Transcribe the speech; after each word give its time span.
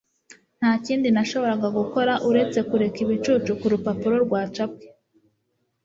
Nta 0.59 0.71
kindi 0.85 1.07
nashoboraga 1.13 1.67
gukora 1.79 2.13
usibye 2.29 2.61
kureba 2.69 2.97
ibicucu 3.03 3.49
kurupapuro 3.59 4.15
rwacapwe. 4.25 4.85